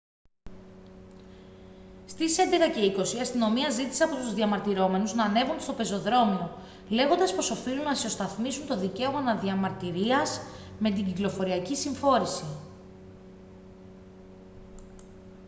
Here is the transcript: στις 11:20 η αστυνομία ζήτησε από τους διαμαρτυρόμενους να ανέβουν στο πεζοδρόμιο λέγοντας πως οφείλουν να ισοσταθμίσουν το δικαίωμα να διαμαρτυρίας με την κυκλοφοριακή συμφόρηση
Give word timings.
στις 2.05 2.37
11:20 2.37 3.13
η 3.15 3.19
αστυνομία 3.19 3.69
ζήτησε 3.69 4.03
από 4.03 4.15
τους 4.15 4.33
διαμαρτυρόμενους 4.33 5.13
να 5.13 5.23
ανέβουν 5.23 5.59
στο 5.61 5.73
πεζοδρόμιο 5.73 6.57
λέγοντας 6.89 7.35
πως 7.35 7.51
οφείλουν 7.51 7.83
να 7.83 7.91
ισοσταθμίσουν 7.91 8.67
το 8.67 8.77
δικαίωμα 8.79 9.21
να 9.21 9.35
διαμαρτυρίας 9.37 10.39
με 10.79 10.91
την 10.91 11.05
κυκλοφοριακή 11.05 11.75
συμφόρηση 11.75 12.45